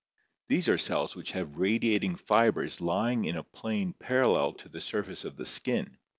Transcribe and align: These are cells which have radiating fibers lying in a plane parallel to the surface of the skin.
These 0.47 0.67
are 0.67 0.79
cells 0.79 1.15
which 1.15 1.33
have 1.33 1.57
radiating 1.59 2.15
fibers 2.15 2.81
lying 2.81 3.25
in 3.25 3.35
a 3.37 3.43
plane 3.43 3.93
parallel 3.93 4.53
to 4.53 4.67
the 4.67 4.81
surface 4.81 5.25
of 5.25 5.37
the 5.37 5.45
skin. 5.45 5.95